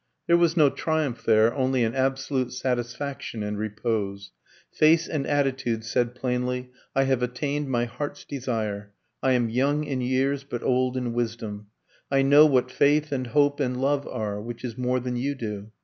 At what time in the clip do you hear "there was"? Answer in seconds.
0.25-0.57